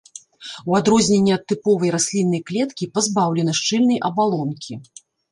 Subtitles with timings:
[0.69, 4.73] У адрозненне ад тыповай расліннай клеткі пазбаўлена шчыльнай абалонкі.